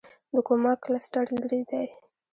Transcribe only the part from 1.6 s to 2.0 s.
دی.